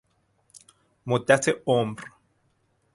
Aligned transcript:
مدت 1.05 1.45
عمر 1.67 2.03